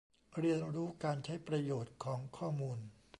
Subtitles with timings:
[0.39, 2.79] เรียนรู้การใช้ประโยชน์ของข้อมูล